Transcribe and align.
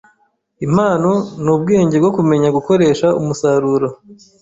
impano 0.65 1.11
n’ubwenge 1.43 1.95
bwo 2.01 2.11
kumenya 2.17 2.49
gukoresha 2.57 3.07
umusaruro 3.21 3.87